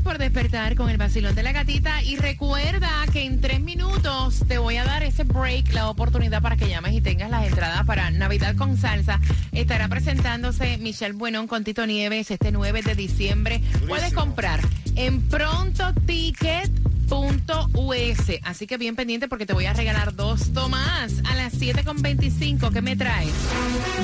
[0.00, 2.02] Gracias por despertar con el vacilón de la gatita.
[2.02, 6.56] Y recuerda que en tres minutos te voy a dar ese break, la oportunidad para
[6.56, 9.20] que llames y tengas las entradas para Navidad con Salsa.
[9.52, 13.60] Estará presentándose Michelle Buenón con Tito Nieves este 9 de diciembre.
[13.86, 14.60] Puedes comprar
[14.96, 16.70] en pronto ticket
[17.10, 18.38] .us.
[18.42, 22.72] Así que bien pendiente porque te voy a regalar dos tomas a las 7.25.
[22.72, 23.32] ¿Qué me traes?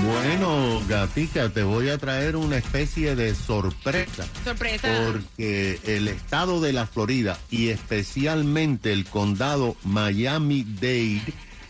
[0.04, 4.26] Bueno, Gatica, te voy a traer una especie de sorpresa.
[4.44, 4.88] Sorpresa.
[5.06, 11.22] Porque el estado de la Florida y especialmente el condado Miami-Dade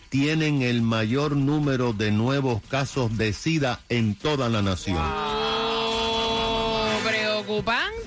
[0.08, 4.96] tienen el mayor número de nuevos casos de SIDA en toda la nación.
[4.98, 8.05] Oh, preocupante.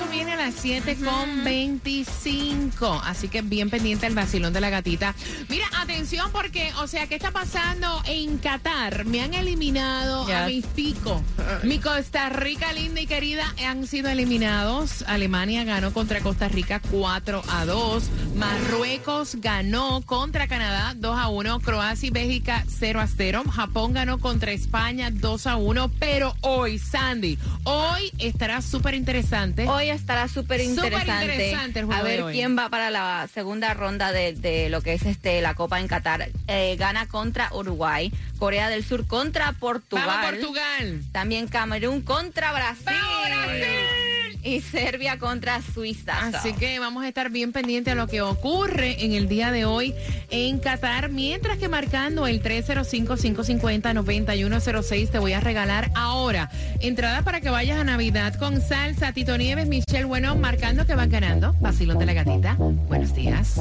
[0.00, 3.02] Eso viene a las 7.25.
[3.04, 5.14] Así que bien pendiente el vacilón de la gatita.
[5.50, 9.04] Mira, atención porque, o sea, ¿qué está pasando en Qatar?
[9.04, 11.20] Me han eliminado a mis picos.
[11.64, 15.04] Mi Costa Rica linda y querida han sido eliminados.
[15.06, 18.10] Alemania ganó contra Costa Rica 4 a 2.
[18.36, 21.60] Marruecos ganó contra Canadá 2 a 1.
[21.60, 23.42] Croacia y Bélgica 0 a 0.
[23.52, 25.90] Japón ganó contra España 2 a 1.
[25.98, 29.68] Pero hoy, Sandy, hoy estará súper interesante.
[29.68, 31.54] Hoy estará súper interesante.
[31.92, 35.54] A ver quién va para la segunda ronda de, de lo que es este la
[35.54, 36.30] Copa en Qatar.
[36.48, 40.06] Eh, gana contra Uruguay, Corea del Sur contra Portugal.
[40.06, 41.02] Vamos Portugal.
[41.12, 42.86] También Camerún contra Brasil.
[42.86, 43.99] ¡Vamos, Brasil!
[44.42, 46.26] Y Serbia contra Suiza.
[46.26, 49.64] Así que vamos a estar bien pendientes a lo que ocurre en el día de
[49.64, 49.94] hoy
[50.30, 51.08] en Qatar.
[51.10, 57.84] Mientras que marcando el 305-550-9106 te voy a regalar ahora entrada para que vayas a
[57.84, 59.12] Navidad con salsa.
[59.12, 61.54] Tito Nieves, Michelle Bueno, marcando que van ganando.
[61.60, 62.54] Vacilón de la gatita.
[62.58, 63.56] Buenos días.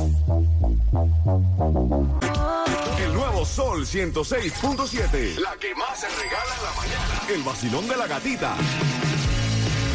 [3.00, 5.36] El nuevo Sol 106.7.
[5.40, 7.22] La que más se regala en la mañana.
[7.34, 8.56] El vacilón de la gatita.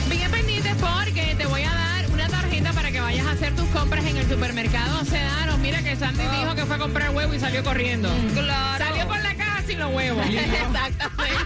[0.08, 0.30] Bien
[0.64, 4.04] pendientes porque te voy a dar una tarjeta para que vayas a hacer tus compras
[4.06, 5.58] en el supermercado Sedano.
[5.58, 8.08] Mira que Sandy dijo que fue a comprar huevo y salió corriendo.
[8.34, 8.84] Claro.
[8.84, 10.26] Salió por la caja sin los huevos.
[10.28, 11.44] Exactamente.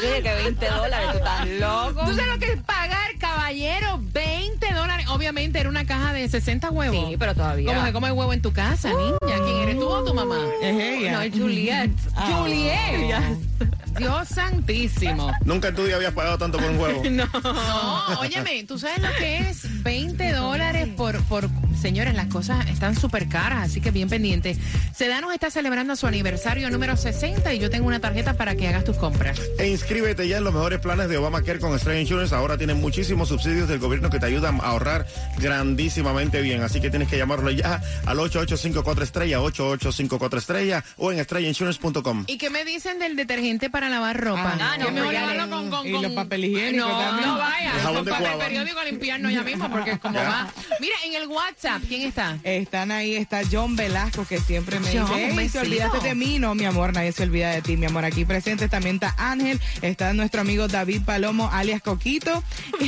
[0.00, 2.06] Dije que 20 dólares, tú estás loco.
[2.06, 4.00] ¿Tú sabes lo que es pagar, caballero?
[4.12, 5.06] 20 dólares.
[5.08, 7.08] Obviamente era una caja de 60 huevos.
[7.08, 7.72] Sí, pero todavía.
[7.72, 9.44] ¿Cómo se come huevo en tu casa, niña?
[9.44, 10.36] ¿Quién eres tú o tu mamá?
[10.36, 11.90] No, es Juliet.
[12.16, 13.38] Juliet.
[13.98, 15.32] Dios santísimo.
[15.44, 17.02] Nunca en tu día habías pagado tanto por un huevo.
[17.18, 21.48] No, óyeme, ¿tú sabes lo que es 20 dólares por, por...
[21.80, 24.58] Señores, las cosas están súper caras, así que bien pendientes.
[24.94, 28.84] Sedanos está celebrando su aniversario número 60 y yo tengo una tarjeta para que hagas
[28.84, 29.40] tus compras.
[29.58, 32.34] E inscríbete ya en los mejores planes de Obamacare con Stray Insurance.
[32.34, 35.06] Ahora tienen muchísimos subsidios del gobierno que te ayudan a ahorrar
[35.38, 36.62] grandísimamente bien.
[36.62, 42.24] Así que tienes que llamarlo ya al 8854 estrella, 8854 estrella o en estrellinsurance.com.
[42.26, 44.56] ¿Y qué me dicen del detergente para lavar ropa?
[44.60, 47.28] Ah, no, le- con, con, y los papel higiénico no, también.
[47.28, 48.44] No vaya, El jabón con de papel cuava.
[48.44, 50.28] periódico a limpiarnos ya mismo porque es como Ya.
[50.28, 50.48] va.
[50.80, 52.38] Mira, en el WhatsApp, ¿quién está?
[52.42, 55.60] Están ahí, está John Velasco, que siempre me John, dice, un "Ey, te besito".
[55.60, 56.38] olvidaste de mí.
[56.38, 58.04] No, mi amor, nadie se olvida de ti, mi amor.
[58.04, 62.42] Aquí presentes también está Ángel, está nuestro amigo David Palomo, alias Coquito.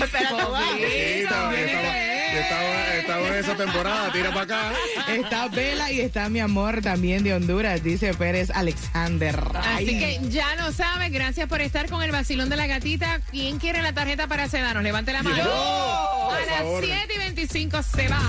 [2.32, 4.72] Estaba, en esa temporada, tira para acá.
[5.08, 9.36] Está Vela y está mi amor también de Honduras, dice Pérez Alexander.
[9.64, 13.20] Así que ya lo sabes, gracias por estar con el vacilón de la gatita.
[13.30, 14.82] ¿Quién quiere la tarjeta para Sedanos?
[14.82, 15.36] Levante la mano.
[15.36, 16.84] Yo, a las favor.
[16.84, 18.20] 7 y 25 se va.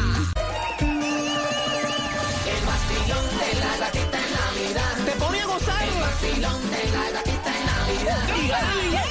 [5.06, 5.84] te pone a gozar.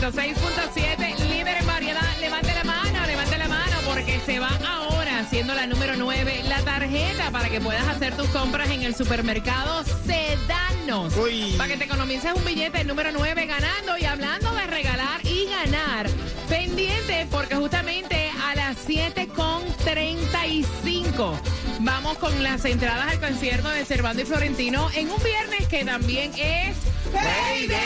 [0.00, 2.00] 106.7, líder en variedad.
[2.20, 6.62] Levante la mano, levante la mano porque se va ahora siendo la número 9 la
[6.62, 11.14] tarjeta para que puedas hacer tus compras en el supermercado Sedanos.
[11.18, 11.52] Uy.
[11.58, 15.44] Para que te economices un billete el número 9 ganando y hablando de regalar y
[15.50, 16.08] ganar.
[16.48, 21.38] Pendiente porque justamente a las 7.35
[21.80, 26.32] vamos con las entradas al concierto de Cervando y Florentino en un viernes que también
[26.38, 26.74] es
[27.12, 27.78] Payday.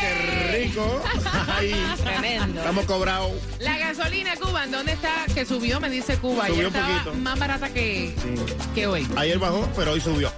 [0.00, 1.02] ¡Qué rico!
[1.48, 2.60] Ay, Tremendo.
[2.60, 3.32] estamos cobrados.
[3.58, 5.26] La gasolina Cuba, ¿en dónde está?
[5.34, 6.46] Que subió, me dice Cuba.
[6.46, 7.14] Subió Ayer un estaba poquito.
[7.22, 8.14] más barata que,
[8.74, 9.06] que hoy.
[9.16, 10.32] Ayer bajó, pero hoy subió.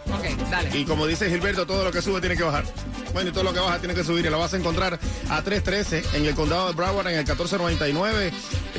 [0.53, 0.79] Dale.
[0.79, 2.65] Y como dice Gilberto, todo lo que sube tiene que bajar.
[3.15, 4.27] Bueno, y todo lo que baja tiene que subir.
[4.27, 4.99] Y lo vas a encontrar
[5.31, 8.33] a 313 en el condado de Broward, en el 1499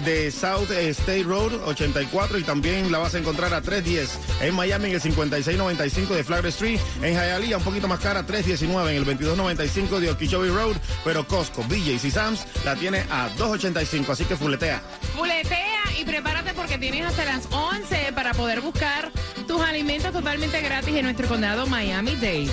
[0.05, 2.37] de South State Road 84.
[2.37, 6.49] Y también la vas a encontrar a 310 en Miami, en el 5695 de Flagler
[6.49, 6.79] Street.
[7.01, 10.75] En Hialeah, un poquito más cara, 319 en el 2295 de Okeechobee Road.
[11.03, 14.11] Pero Costco, BJ's y Sam's la tiene a 285.
[14.11, 14.79] Así que fuletea.
[15.15, 19.11] Fuletea y prepárate porque tienes hasta las 11 para poder buscar
[19.43, 22.49] tus alimentos totalmente gratis en nuestro condado Miami-Dade.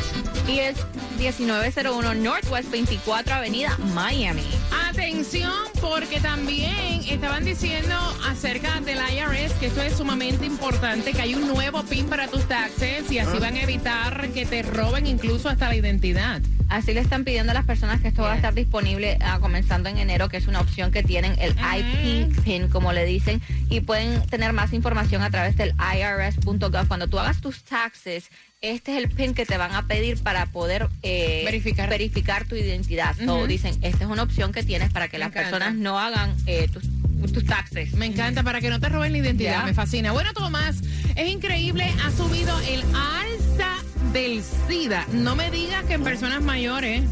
[0.49, 0.77] Y es
[1.19, 4.47] 1901 Northwest 24 Avenida, Miami.
[4.89, 7.95] Atención, porque también estaban diciendo
[8.27, 12.45] acerca del IRS que esto es sumamente importante, que hay un nuevo PIN para tus
[12.49, 16.41] taxes y así van a evitar que te roben incluso hasta la identidad.
[16.71, 19.89] Así le están pidiendo a las personas que esto va a estar disponible ah, comenzando
[19.89, 23.81] en enero, que es una opción que tienen, el IP PIN, como le dicen, y
[23.81, 26.80] pueden tener más información a través del IRS.gov.
[26.89, 28.31] Cuando tú hagas tus taxes,
[28.61, 31.89] este es el PIN que te van a pedir para poder eh, Verificar.
[31.89, 33.17] verificar tu identidad.
[33.17, 33.47] So, Ujú.
[33.47, 35.51] dicen, esta es una opción que tienes para que Me las encanta.
[35.51, 36.85] personas no hagan eh, tus,
[37.33, 37.93] tus taxes.
[37.95, 39.65] Me encanta para que no te roben la identidad, Ya.
[39.65, 40.13] me fascina.
[40.13, 40.77] Bueno, Tomás,
[41.17, 43.77] es increíble, ha subido el alza
[44.13, 45.07] del SIDA.
[45.13, 47.03] No me digas que en personas mayores.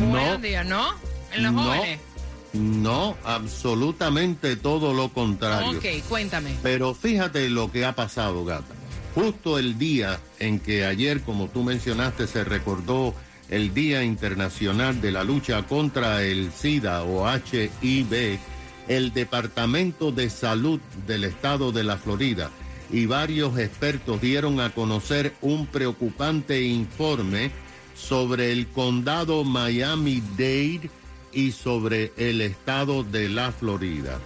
[0.00, 0.94] Buenos días, ¿no?
[1.32, 1.62] En los No.
[1.64, 1.98] jóvenes.
[2.54, 5.78] No, absolutamente todo lo contrario.
[5.78, 6.54] Ok, cuéntame.
[6.62, 8.74] Pero fíjate lo que ha pasado, gata.
[9.14, 13.14] Justo el día en que ayer, como tú mencionaste, se recordó
[13.48, 18.38] el Día Internacional de la Lucha contra el SIDA o HIV,
[18.88, 22.50] el Departamento de Salud del Estado de la Florida
[22.90, 27.50] y varios expertos dieron a conocer un preocupante informe
[27.94, 30.90] sobre el condado Miami-Dade
[31.34, 34.18] y sobre el estado de la Florida.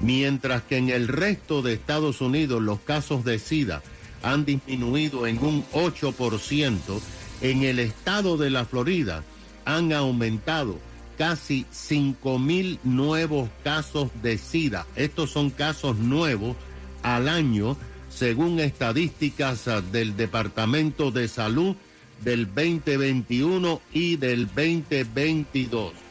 [0.00, 3.82] Mientras que en el resto de Estados Unidos los casos de SIDA
[4.22, 7.00] han disminuido en un 8%,
[7.42, 9.22] en el estado de la Florida
[9.64, 10.78] han aumentado
[11.16, 14.86] casi 5 mil nuevos casos de SIDA.
[14.96, 16.56] Estos son casos nuevos
[17.02, 17.76] al año,
[18.08, 21.76] según estadísticas del Departamento de Salud
[22.22, 26.03] del 2021 y del 2022.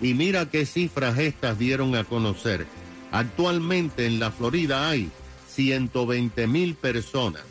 [0.00, 2.66] Y mira qué cifras estas dieron a conocer.
[3.12, 5.10] Actualmente en la Florida hay
[5.48, 7.42] 120 mil personas,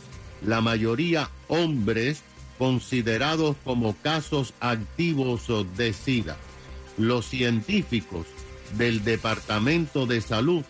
[0.45, 2.21] la mayoría hombres
[2.59, 6.38] considerados como casos activos de SIDA.
[6.97, 8.27] Los científicos
[8.77, 10.63] del Departamento de Salud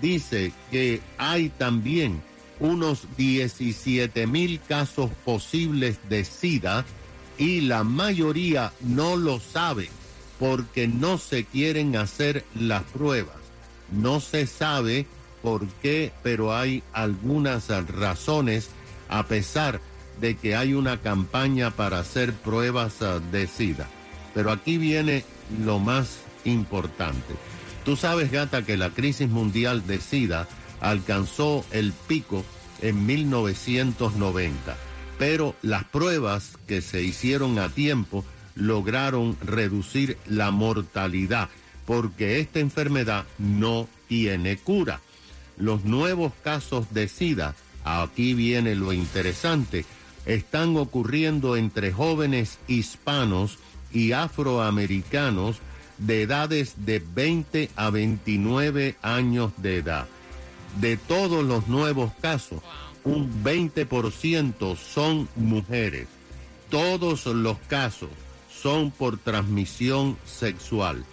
[0.00, 2.22] dice que hay también
[2.60, 6.84] unos 17 mil casos posibles de SIDA
[7.38, 9.90] y la mayoría no lo sabe
[10.40, 13.36] porque no se quieren hacer las pruebas.
[13.92, 15.06] No se sabe
[15.42, 18.70] por qué, pero hay algunas razones
[19.08, 19.80] a pesar
[20.20, 23.86] de que hay una campaña para hacer pruebas ah, de SIDA.
[24.34, 25.24] Pero aquí viene
[25.62, 27.34] lo más importante.
[27.84, 30.48] Tú sabes, gata, que la crisis mundial de SIDA
[30.80, 32.44] alcanzó el pico
[32.80, 34.76] en 1990,
[35.18, 38.24] pero las pruebas que se hicieron a tiempo
[38.60, 41.48] lograron reducir la mortalidad,
[41.86, 45.00] porque esta enfermedad no tiene cura.
[45.56, 49.84] Los nuevos casos de SIDA, aquí viene lo interesante,
[50.26, 53.58] están ocurriendo entre jóvenes hispanos
[53.92, 55.56] y afroamericanos
[55.98, 60.06] de edades de 20 a 29 años de edad.
[60.80, 62.60] De todos los nuevos casos,
[63.04, 66.06] un 20% son mujeres.
[66.68, 68.10] Todos los casos
[68.62, 71.04] son por transmisión sexual.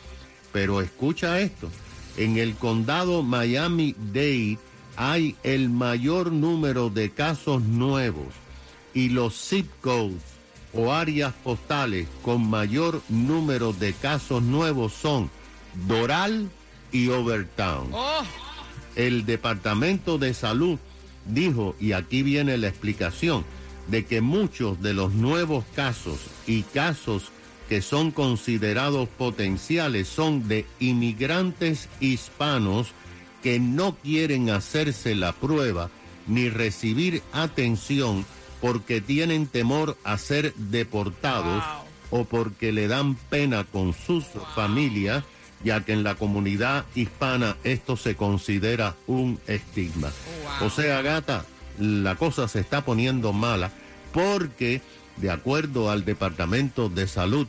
[0.51, 1.69] Pero escucha esto,
[2.17, 4.57] en el condado Miami-Dade
[4.95, 8.33] hay el mayor número de casos nuevos
[8.93, 10.23] y los zip codes
[10.73, 15.29] o áreas postales con mayor número de casos nuevos son
[15.87, 16.49] Doral
[16.91, 17.89] y Overtown.
[17.93, 18.23] Oh,
[18.95, 20.79] El Departamento de Salud
[21.25, 23.45] dijo, y aquí viene la explicación,
[23.87, 27.31] de que muchos de los nuevos casos y casos
[27.67, 32.91] que son considerados potenciales son de inmigrantes hispanos
[33.43, 35.89] que no quieren hacerse la prueba
[36.27, 38.25] ni recibir atención
[38.61, 41.63] porque tienen temor a ser deportados
[42.09, 45.23] o porque le dan pena con sus familias,
[45.63, 50.11] ya que en la comunidad hispana esto se considera un estigma.
[50.61, 51.45] O sea, gata,
[51.79, 53.71] la cosa se está poniendo mala
[54.13, 54.81] porque,
[55.17, 57.47] de acuerdo al Departamento de Salud,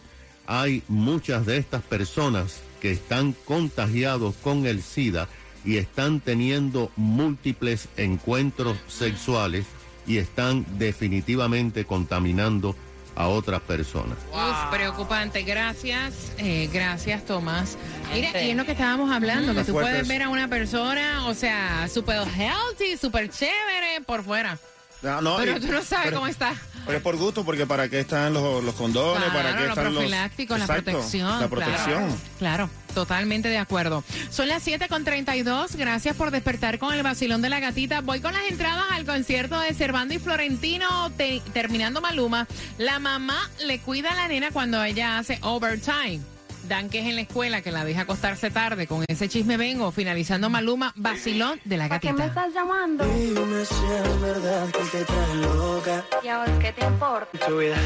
[0.48, 5.28] hay muchas de estas personas que están contagiados con el SIDA
[5.64, 9.66] y están teniendo múltiples encuentros sexuales
[10.06, 12.74] y están definitivamente contaminando
[13.14, 14.16] a otras personas.
[14.32, 15.42] Uf, preocupante.
[15.42, 17.76] Gracias, eh, gracias, Tomás.
[18.14, 21.34] Mira, y es lo que estábamos hablando, que tú puedes ver a una persona, o
[21.34, 24.58] sea, súper healthy, súper chévere por fuera.
[25.02, 26.54] No, Pero y- tú no sabes pero- cómo está.
[26.86, 29.94] Pero es por gusto, porque para qué están los, los condones, para qué están los...
[29.94, 31.40] profiláctico, la Exacto, protección.
[31.40, 32.02] La protección.
[32.06, 34.02] Claro, claro, totalmente de acuerdo.
[34.30, 35.76] Son las 7 con 32.
[35.76, 38.00] Gracias por despertar con el vacilón de la gatita.
[38.00, 42.46] Voy con las entradas al concierto de Servando y Florentino, te- terminando Maluma.
[42.78, 46.20] La mamá le cuida a la nena cuando ella hace overtime.
[46.68, 48.86] Dan que es en la escuela que la deja acostarse tarde.
[48.86, 49.90] Con ese chisme vengo.
[49.90, 52.26] Finalizando Maluma, vacilón de la ¿Qué me gatita.
[52.26, 53.04] estás llamando?
[53.06, 57.46] Dime si es verdad que te traes loca ¿Y ahora qué te importa?
[57.46, 57.76] tu vida.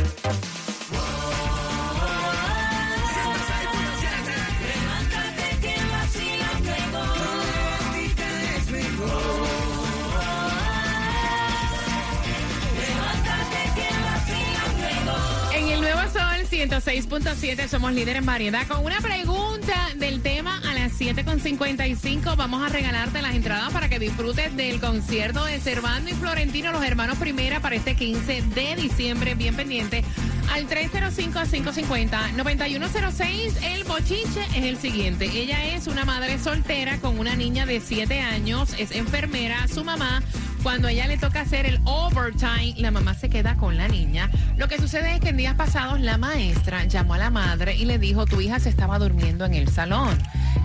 [16.53, 18.67] 106.7 somos líder en variedad.
[18.69, 23.99] Con una pregunta del tema a las 7.55 vamos a regalarte las entradas para que
[23.99, 29.35] disfrutes del concierto de Servando y Florentino, los hermanos Primera, para este 15 de diciembre.
[29.35, 30.05] Bien pendiente
[30.53, 33.63] al 305-550-9106.
[33.63, 35.25] El bochinche es el siguiente.
[35.25, 40.23] Ella es una madre soltera con una niña de 7 años, es enfermera, su mamá
[40.63, 44.31] cuando a ella le toca hacer el overtime, la mamá se queda con la niña.
[44.57, 47.85] Lo que sucede es que en días pasados la maestra llamó a la madre y
[47.85, 50.17] le dijo, tu hija se estaba durmiendo en el salón.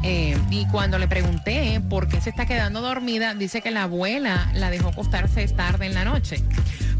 [0.04, 4.52] Eh, y cuando le pregunté por qué se está quedando dormida, dice que la abuela
[4.54, 6.44] la dejó acostarse tarde en la noche.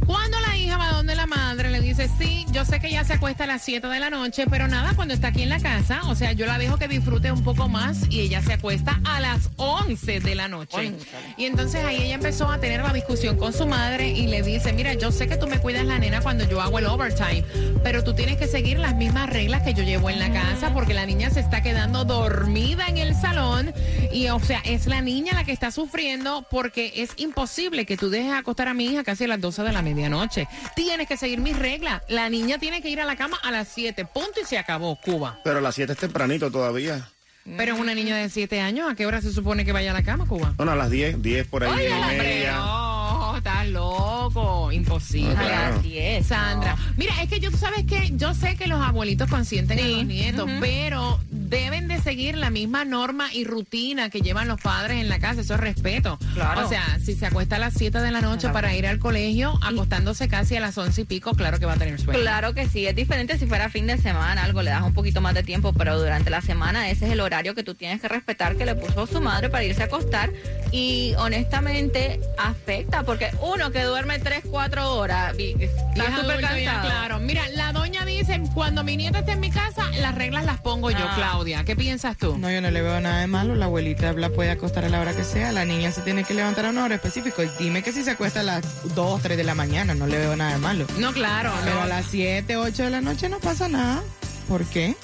[0.08, 3.14] Cuando la hija va donde la madre, le dice, sí, yo sé que ella se
[3.14, 6.02] acuesta a las 7 de la noche, pero nada, cuando está aquí en la casa,
[6.06, 9.20] o sea, yo la dejo que disfrute un poco más y ella se acuesta a
[9.20, 10.94] las 11 de la noche.
[11.36, 14.72] Y entonces ahí ella empezó a tener la discusión con su madre y le dice,
[14.72, 17.44] mira, yo sé que tú me cuidas la nena cuando yo hago el overtime,
[17.84, 20.94] pero tú tienes que seguir las mismas reglas que yo llevo en la casa porque
[20.94, 23.74] la niña se está quedando dormida en el salón
[24.14, 28.10] y o sea, es la niña la que está sufriendo porque es imposible que tú
[28.10, 30.48] dejes acostar a mi hija casi a las 12 de la medianoche.
[30.76, 32.02] Tienes que seguir mis reglas.
[32.08, 34.96] La niña tiene que ir a la cama a las 7, punto y se acabó,
[35.02, 35.40] Cuba.
[35.44, 37.10] Pero a las 7 es tempranito todavía.
[37.58, 39.94] Pero es una niña de 7 años, ¿a qué hora se supone que vaya a
[39.94, 40.54] la cama, Cuba?
[40.58, 42.56] Bueno, a las 10, 10 por ahí, Oye, 10 y media.
[42.58, 45.34] no, estás loco, imposible.
[45.34, 45.74] No, A claro.
[45.76, 46.26] las 10.
[46.28, 49.82] Sandra, mira, es que yo, tú sabes que yo sé que los abuelitos consienten a
[49.82, 49.96] Sí.
[49.96, 55.00] los nietos, pero deben de seguir la misma norma y rutina que llevan los padres
[55.02, 56.18] en la casa, eso es respeto.
[56.34, 56.66] Claro.
[56.66, 59.58] O sea, si se acuesta a las 7 de la noche para ir al colegio,
[59.62, 62.20] acostándose casi a las 11 y pico, claro que va a tener sueño.
[62.20, 65.22] Claro que sí, es diferente si fuera fin de semana, algo le das un poquito
[65.22, 68.08] más de tiempo, pero durante la semana ese es el horario que tú tienes que
[68.08, 70.32] respetar que le puso su madre para irse a acostar
[70.72, 76.88] y honestamente afecta porque uno que duerme 3, 4 horas es está súper cansado.
[76.88, 77.20] claro.
[77.20, 80.90] Mira, la doña dice, cuando mi nieta esté en mi casa, las reglas las pongo
[80.92, 81.14] yo, Ah.
[81.16, 81.64] Claudia.
[81.66, 82.38] ¿Qué piensas tú?
[82.38, 83.56] No, yo no le veo nada de malo.
[83.56, 85.52] La abuelita la puede acostar a la hora que sea.
[85.52, 87.44] La niña se tiene que levantar a una hora específica.
[87.44, 88.64] Y dime que si se acuesta a las
[88.96, 90.86] 2, 3 de la mañana, no le veo nada de malo.
[90.98, 91.82] No, claro, Pero no.
[91.82, 94.02] a las 7, 8 de la noche no pasa nada.
[94.48, 94.96] ¿Por qué?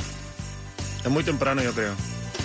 [1.04, 1.94] Es muy temprano, yo creo.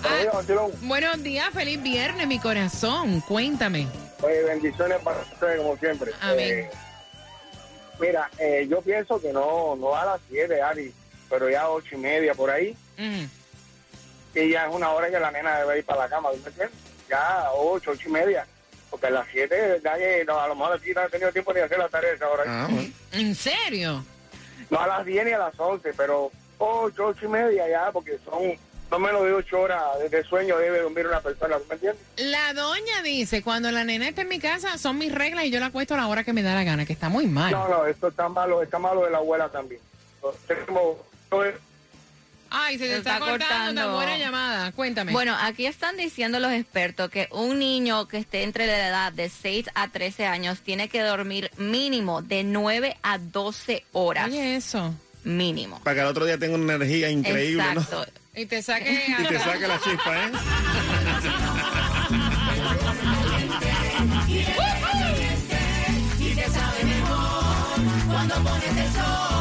[0.04, 0.42] Ah,
[0.82, 3.22] buenos días, feliz viernes, mi corazón.
[3.22, 3.88] Cuéntame.
[4.22, 6.12] Oye, bendiciones para ustedes como siempre.
[6.22, 6.60] Amén.
[6.60, 6.70] Eh,
[8.00, 10.94] mira, eh, yo pienso que no, no a las 7, Ari,
[11.30, 15.60] pero ya ocho y media por ahí, y ya es una hora que la nena
[15.60, 16.78] debe ir para la cama, ¿tú me entiendes?
[17.10, 18.46] Ya ocho, ocho y media,
[18.90, 21.54] porque a las 7, ya que no, a lo mejor aquí no he tenido tiempo
[21.54, 22.44] ni de hacer la tarea esa hora.
[22.46, 22.90] Ah, bueno.
[23.14, 24.04] ¿En serio?
[24.70, 28.18] No a las 10 ni a las 11, pero ocho, ocho y media ya, porque
[28.26, 28.58] son
[28.90, 32.02] no menos de ocho horas de, sueño debe dormir una persona, ¿tú me entiendes?
[32.18, 35.60] La doña dice, cuando la nena está en mi casa, son mis reglas y yo
[35.60, 37.52] la acuesto a la hora que me da la gana, que está muy mal.
[37.52, 39.82] No, no, esto está malo, está malo de la abuela también.
[40.48, 40.98] Tenemos,
[42.50, 43.96] Ay, se te se está, está, cortando, cortando.
[43.96, 44.72] Buena llamada.
[44.72, 45.12] Cuéntame.
[45.12, 49.30] Bueno, aquí están diciendo los expertos que un niño que esté entre la edad de
[49.30, 54.28] 6 a 13 años tiene que dormir mínimo de 9 a 12 horas.
[54.28, 54.94] Oye, eso.
[55.24, 55.82] Mínimo.
[55.84, 58.06] Para que al otro día tenga una energía increíble, Exacto.
[58.06, 58.42] ¿no?
[58.42, 59.04] Y te saque...
[59.20, 60.32] y te saque la chispa, ¿eh?
[68.08, 69.37] cuando pones el sol.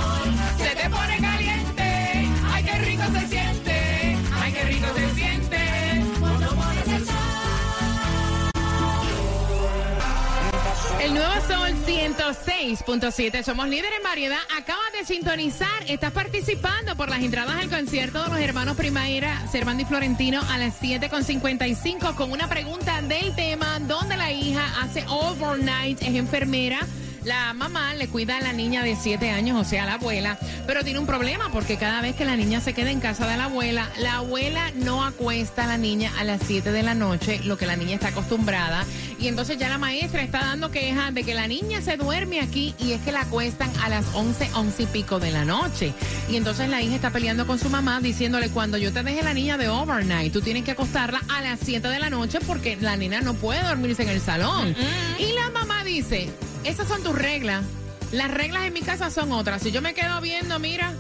[11.07, 13.45] El nuevo Sol 106.7.
[13.45, 14.41] Somos líderes en variedad.
[14.59, 15.85] Acabas de sintonizar.
[15.87, 20.59] Estás participando por las entradas al concierto de los hermanos Primaira, Servando y Florentino a
[20.59, 26.81] las 7.55 con una pregunta del tema donde la hija hace overnight, es enfermera.
[27.27, 30.85] La mamá le cuida a la niña de 7 años, o sea, la abuela, pero
[30.85, 33.47] tiene un problema porque cada vez que la niña se queda en casa de la
[33.47, 37.59] abuela, la abuela no acuesta a la niña a las 7 de la noche, lo
[37.59, 38.85] que la niña está acostumbrada.
[39.19, 42.77] Y entonces ya la maestra está dando quejas de que la niña se duerme aquí
[42.79, 45.95] y es que la acuestan a las 11, 11 y pico de la noche.
[46.31, 49.35] Y entonces la hija está peleando con su mamá diciéndole, cuando yo te deje la
[49.35, 52.97] niña de overnight, tú tienes que acostarla a las 7 de la noche porque la
[52.97, 54.77] nena no puede dormirse en el salón.
[55.19, 56.31] Y la mamá dice,
[56.69, 57.65] esas son tus reglas.
[58.13, 59.63] Las reglas en mi casa son otras.
[59.63, 60.93] Si yo me quedo viendo, mira,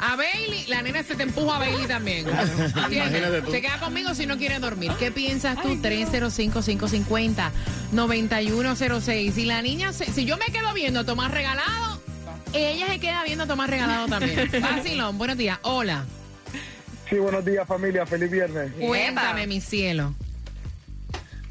[0.00, 2.26] a Bailey, la nena se te empuja a Bailey también.
[2.28, 2.72] ¿Entiendes?
[2.76, 3.50] Imagínate tú.
[3.52, 4.92] Se queda conmigo si no quiere dormir.
[4.98, 5.68] ¿Qué piensas tú?
[7.92, 9.32] 305-550-9106.
[9.32, 12.00] Si la niña, se- si yo me quedo viendo a Tomás regalado,
[12.52, 14.50] ella se queda viendo a Tomás regalado también.
[14.60, 15.58] Vacilón, buenos días.
[15.62, 16.04] Hola.
[17.08, 18.72] Sí, buenos días familia, feliz viernes.
[18.78, 20.14] Cuéntame, mi cielo.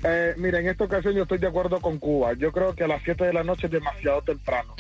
[0.04, 2.34] Eh, mira, en esta ocasión yo estoy de acuerdo con Cuba.
[2.34, 4.74] Yo creo que a las 7 de la noche es demasiado temprano.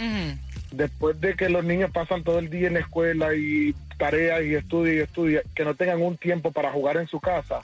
[0.72, 4.56] Después de que los niños pasan todo el día en la escuela y tareas y
[4.56, 7.62] estudia y estudia, que no tengan un tiempo para jugar en su casa,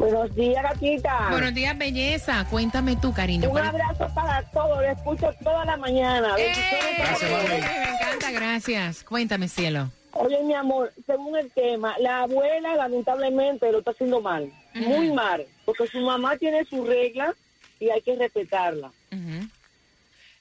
[0.01, 1.27] Buenos días, gatita.
[1.29, 2.43] Buenos días, belleza.
[2.49, 3.45] Cuéntame tú, cariño.
[3.45, 6.33] Un ¿cuál es- abrazo para todos, lo escucho toda la mañana.
[6.39, 6.51] ¡Eh!
[6.97, 7.47] Gracias, mami.
[7.49, 7.57] Me
[7.93, 9.03] encanta, gracias.
[9.03, 9.91] Cuéntame, cielo.
[10.13, 15.45] Oye, mi amor, según el tema, la abuela lamentablemente lo está haciendo mal, muy mal,
[15.65, 17.35] porque su mamá tiene sus reglas
[17.79, 18.87] y hay que respetarla.
[19.11, 19.47] Ujú.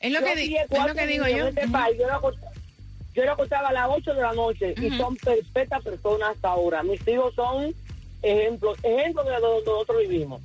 [0.01, 1.49] Es lo Yo que, di- es lo que digo yo.
[1.49, 1.73] este Ujú.
[1.73, 2.33] país, yo lo
[3.13, 6.83] yo lo acostaba a las 8 de la noche y son perfectas personas hasta ahora.
[6.83, 7.75] Mis hijos son
[8.23, 10.41] ejemplos ejemplos de donde nosotros vivimos.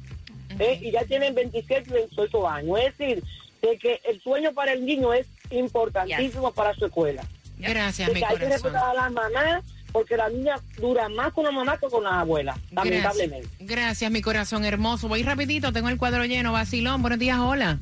[0.60, 0.78] ¿eh?
[0.82, 2.80] Y ya tienen 27 y 28 años.
[2.80, 3.24] Es decir,
[3.62, 7.24] de que el sueño para el niño es importantísimo para su escuela.
[7.58, 11.32] Gracias, De mi que hay que respetar a las mamás porque la niña dura más
[11.32, 12.86] con la mamá que con abuelas, Gracias.
[12.86, 13.48] lamentablemente.
[13.62, 15.08] Gracias, mi corazón hermoso.
[15.08, 16.52] Voy rapidito, tengo el cuadro lleno.
[16.52, 17.80] Vacilón, buenos días, hola.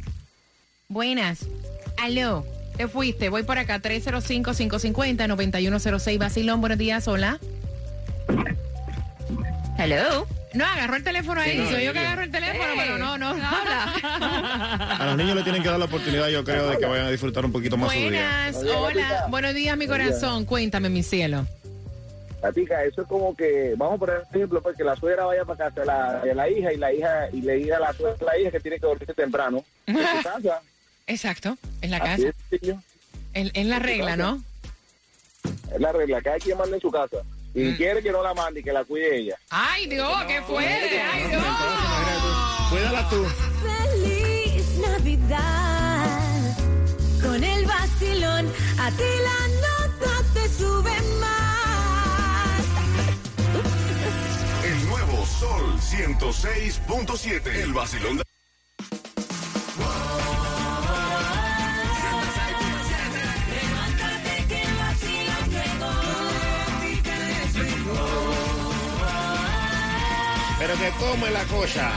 [0.90, 1.48] Buenas.
[1.98, 2.46] Aló,
[2.78, 3.30] te fuiste.
[3.30, 6.20] Voy por acá, 305-550-9106.
[6.20, 7.40] Vacilón, buenos días, hola.
[9.78, 10.28] Hello.
[10.54, 11.58] No, agarró el teléfono ahí.
[11.58, 13.30] no, Soy yo yo que agarro el teléfono, Hey, pero no, no.
[13.30, 14.98] habla.
[15.00, 17.10] A los niños le tienen que dar la oportunidad, yo creo, de que vayan a
[17.12, 18.10] disfrutar un poquito más su día.
[18.10, 18.94] Buenas, Buenos días, hola.
[19.10, 19.28] gatita.
[19.30, 20.46] Buenos días, mi corazón.
[20.46, 21.48] Cuéntame, mi cielo.
[22.40, 25.70] Tatica, eso es como que, vamos a poner ejemplo, pues que la suegra vaya para
[25.70, 28.16] casa de la, de la hija y la hija y le diga a la suegra
[28.22, 30.62] a la hija que tiene que dormirse temprano en su casa.
[31.08, 32.80] Exacto, es la Así casa.
[33.34, 34.44] Es, es la regla, ¿no?
[35.74, 37.18] Es la regla, cada quien manda en su casa.
[37.56, 37.76] Y Mm.
[37.78, 39.38] quiere que no la mande y que la cuide ella.
[39.50, 41.02] Ay, Dios, qué fuerte.
[41.02, 41.44] Ay, Dios.
[42.70, 43.26] Cuídala tú.
[43.62, 46.08] Feliz Navidad.
[47.22, 52.64] Con el vacilón, a ti la nota te sube más.
[54.66, 57.62] El nuevo Sol 106.7.
[57.64, 58.24] El vacilón de...
[70.78, 71.92] que come la cosa.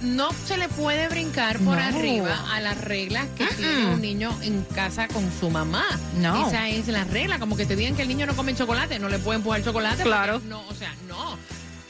[0.02, 1.82] no se le puede brincar por No.
[1.82, 5.84] arriba a las reglas que tiene un niño en casa con su mamá.
[6.18, 6.46] No.
[6.48, 9.08] Esa es la regla, como que te digan que el niño no come chocolate, no
[9.08, 10.02] le pueden empujar chocolate.
[10.02, 10.42] Claro.
[10.46, 11.38] No, o sea, no.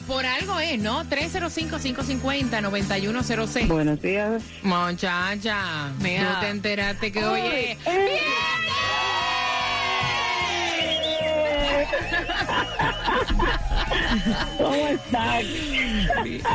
[0.09, 1.05] Por algo es, ¿no?
[1.05, 3.69] 305-550-9106.
[3.69, 4.43] Buenos días.
[4.63, 6.35] Muchacha, Mira.
[6.35, 7.77] tú te enteraste que oye.
[14.59, 14.89] ¿Cómo?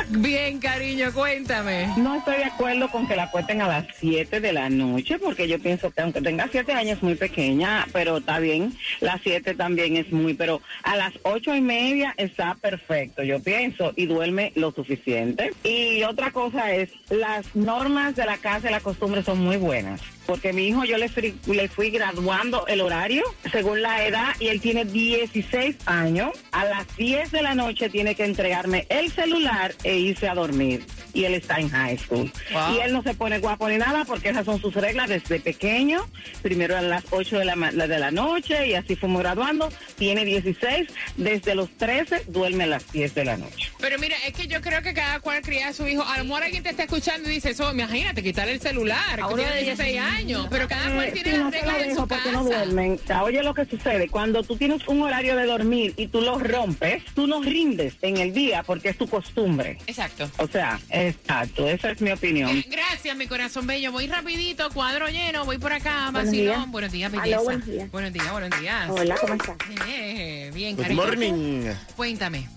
[0.10, 1.88] Bien, cariño, cuéntame.
[1.98, 5.48] No estoy de acuerdo con que la acuesten a las 7 de la noche, porque
[5.48, 8.76] yo pienso que aunque tenga 7 años es muy pequeña, pero está bien.
[9.00, 13.94] Las 7 también es muy, pero a las ocho y media está perfecto, yo pienso,
[13.96, 15.52] y duerme lo suficiente.
[15.64, 20.02] Y otra cosa es, las normas de la casa y la costumbre son muy buenas.
[20.26, 24.48] Porque mi hijo yo le fui, le fui graduando el horario según la edad y
[24.48, 26.32] él tiene 16 años.
[26.52, 30.86] A las 10 de la noche tiene que entregarme el celular e irse a dormir.
[31.14, 32.32] Y él está en high school.
[32.52, 32.76] Wow.
[32.76, 36.08] Y él no se pone guapo ni nada porque esas son sus reglas desde pequeño.
[36.42, 39.70] Primero a las 8 de la, ma- de la noche y así fuimos graduando.
[39.98, 40.88] Tiene 16.
[41.18, 43.72] Desde los 13 duerme a las 10 de la noche.
[43.80, 46.04] Pero mira, es que yo creo que cada cual cría a su hijo.
[46.04, 49.14] A lo mejor alguien te está escuchando y dice, eso, imagínate, quitar el celular.
[49.14, 50.13] A que uno tiene de 16 años.
[50.50, 52.24] Pero cada cual Eh, tiene sí, las no se lo reglas en dejo su porque
[52.24, 52.32] casa.
[52.32, 53.00] no duermen.
[53.24, 57.04] Oye lo que sucede, cuando tú tienes un horario de dormir y tú lo rompes,
[57.16, 59.78] tú no rindes en el día porque es tu costumbre.
[59.88, 60.30] Exacto.
[60.38, 62.64] O sea, exacto, esa es mi opinión.
[62.70, 63.92] Gracias, mi corazón bello.
[63.92, 66.56] Voy rapidito, cuadro lleno, voy por acá, Buenos vacilón.
[66.56, 66.72] días.
[66.72, 67.42] Buenos días, Aló, belleza.
[67.44, 67.92] buenos días.
[67.92, 68.90] Buenos días, buenos días.
[68.90, 69.58] Hola, ¿cómo estás?
[69.88, 71.04] Eh, bien, Good cariño.
[71.04, 71.64] morning.
[71.96, 72.48] Cuéntame.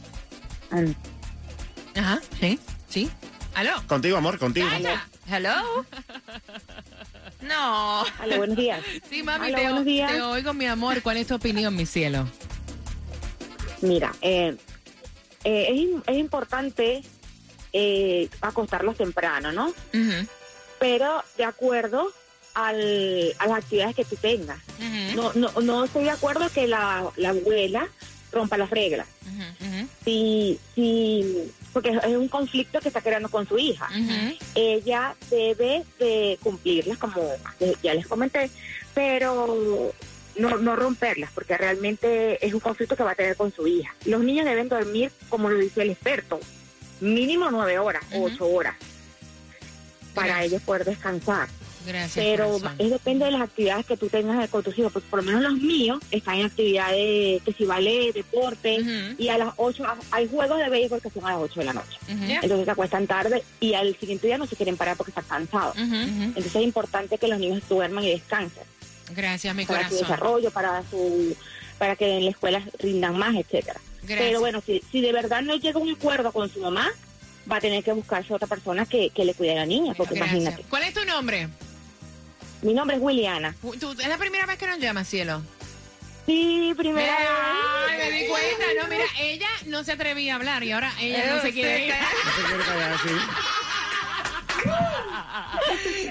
[1.95, 3.11] Ajá, sí, sí.
[3.55, 3.73] ¿Aló?
[3.87, 4.69] Contigo, amor, contigo.
[4.71, 5.07] Yaya.
[5.29, 5.85] Hello.
[7.41, 8.05] No.
[8.21, 8.81] Aló, buenos días.
[9.11, 10.13] Sí, mami, te, buenos días.
[10.13, 11.03] te oigo, mi amor.
[11.03, 12.29] ¿Cuál es tu opinión, mi cielo?
[13.83, 14.57] Mira, eh,
[15.45, 17.03] eh, es, es importante
[17.73, 19.73] eh, acostarlos temprano, ¿no?
[20.79, 22.13] Pero de acuerdo
[22.55, 24.59] al, a las actividades que tú tengas.
[25.15, 27.89] No, no, no estoy de acuerdo que la, la abuela
[28.37, 29.07] rompa las reglas.
[29.23, 33.89] ujú, ujú, Si, si, porque es un conflicto que está creando con su hija.
[34.55, 37.21] ella debe de cumplirlas como
[37.83, 38.51] ya les comenté,
[38.95, 39.93] pero
[40.37, 43.95] no, no romperlas, porque realmente es un conflicto que va a tener con su hija.
[44.05, 46.39] Los niños deben dormir, como lo dice el experto,
[47.01, 48.27] mínimo nueve horas, Ujú.
[48.27, 48.75] ocho horas,
[50.15, 51.49] para ellos poder descansar.
[51.87, 52.75] Gracias, Pero corazón.
[52.79, 55.43] es depende de las actividades que tú tengas con tus hijos, porque por lo menos
[55.43, 58.79] los míos están en actividades que si ballet, deporte,
[59.19, 61.73] y a las ocho hay juegos de béisbol que son a las ocho de la
[61.73, 61.99] noche.
[62.09, 65.77] Entonces se acuestan tarde y al siguiente día no se quieren parar porque están cansados.
[65.77, 68.65] Entonces es importante que los niños duerman y descansen
[69.15, 70.09] Gracias, mi para su corazón.
[70.09, 71.37] desarrollo, para su
[71.79, 73.81] para que en la escuela rindan más, etcétera.
[74.03, 74.19] Gracias.
[74.21, 76.89] Pero bueno, si, si de verdad no llega a un acuerdo con su mamá,
[77.51, 80.15] va a tener que buscarse otra persona que, que le cuide a la niña, porque
[80.15, 80.41] Gracias.
[80.41, 80.65] imagínate.
[80.71, 81.49] ¿Cuál es tu nombre?
[82.63, 83.55] Mi nombre es Williana.
[83.61, 85.43] ¿Tú- ¿Es la primera vez que nos llamas, cielo?
[86.27, 87.15] Sí, primera
[87.89, 88.11] Ay, vez.
[88.11, 91.41] me di cuenta, no, mira, ella no se atrevía a hablar y ahora ella no
[91.43, 91.95] se quiere ir.
[91.95, 93.09] No se quiere callar así.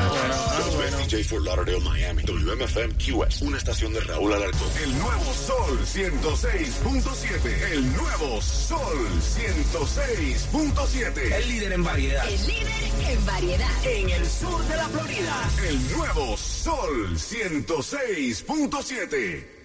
[1.09, 2.23] DJ for Lauderdale, Miami.
[2.25, 3.41] WMFM QS.
[3.41, 4.69] Una estación de Raúl Alarcón.
[4.83, 7.73] El nuevo Sol 106.7.
[7.73, 11.33] El nuevo Sol 106.7.
[11.33, 12.29] El líder en variedad.
[12.29, 12.69] El líder
[13.09, 13.71] en variedad.
[13.87, 15.43] En el sur de la Florida.
[15.67, 19.56] El nuevo Sol 106.7.